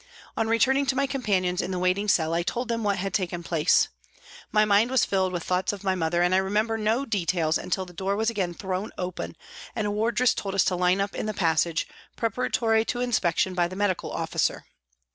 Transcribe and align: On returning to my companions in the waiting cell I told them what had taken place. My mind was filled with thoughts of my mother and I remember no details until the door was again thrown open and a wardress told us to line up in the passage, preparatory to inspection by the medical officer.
On 0.35 0.47
returning 0.47 0.87
to 0.87 0.95
my 0.95 1.05
companions 1.05 1.61
in 1.61 1.69
the 1.69 1.77
waiting 1.77 2.07
cell 2.07 2.33
I 2.33 2.41
told 2.41 2.69
them 2.69 2.83
what 2.83 2.97
had 2.97 3.13
taken 3.13 3.43
place. 3.43 3.87
My 4.51 4.65
mind 4.65 4.89
was 4.89 5.05
filled 5.05 5.31
with 5.31 5.43
thoughts 5.43 5.73
of 5.73 5.83
my 5.83 5.93
mother 5.93 6.23
and 6.23 6.33
I 6.33 6.39
remember 6.39 6.75
no 6.75 7.05
details 7.05 7.55
until 7.55 7.85
the 7.85 7.93
door 7.93 8.15
was 8.15 8.27
again 8.31 8.55
thrown 8.55 8.89
open 8.97 9.35
and 9.75 9.85
a 9.85 9.91
wardress 9.91 10.33
told 10.33 10.55
us 10.55 10.63
to 10.65 10.75
line 10.75 11.01
up 11.01 11.13
in 11.13 11.27
the 11.27 11.35
passage, 11.35 11.87
preparatory 12.15 12.83
to 12.85 12.99
inspection 12.99 13.53
by 13.53 13.67
the 13.67 13.75
medical 13.75 14.11
officer. 14.11 14.65